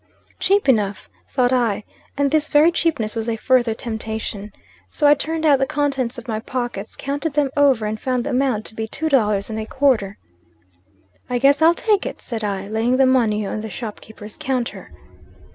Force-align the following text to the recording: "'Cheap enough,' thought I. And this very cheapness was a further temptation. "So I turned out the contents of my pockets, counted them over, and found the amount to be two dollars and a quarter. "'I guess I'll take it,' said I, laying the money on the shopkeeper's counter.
"'Cheap 0.39 0.67
enough,' 0.67 1.07
thought 1.29 1.53
I. 1.53 1.83
And 2.17 2.31
this 2.31 2.49
very 2.49 2.71
cheapness 2.71 3.15
was 3.15 3.29
a 3.29 3.35
further 3.35 3.75
temptation. 3.75 4.51
"So 4.89 5.05
I 5.05 5.13
turned 5.13 5.45
out 5.45 5.59
the 5.59 5.67
contents 5.67 6.17
of 6.17 6.27
my 6.27 6.39
pockets, 6.39 6.95
counted 6.95 7.33
them 7.33 7.51
over, 7.55 7.85
and 7.85 7.99
found 7.99 8.23
the 8.23 8.31
amount 8.31 8.65
to 8.65 8.73
be 8.73 8.87
two 8.87 9.09
dollars 9.09 9.51
and 9.51 9.59
a 9.59 9.67
quarter. 9.67 10.17
"'I 11.29 11.37
guess 11.37 11.61
I'll 11.61 11.75
take 11.75 12.07
it,' 12.07 12.19
said 12.19 12.43
I, 12.43 12.67
laying 12.67 12.97
the 12.97 13.05
money 13.05 13.45
on 13.45 13.61
the 13.61 13.69
shopkeeper's 13.69 14.37
counter. 14.39 14.89